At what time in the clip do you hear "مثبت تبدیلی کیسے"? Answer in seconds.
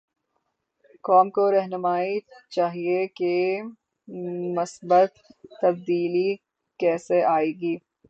4.57-7.23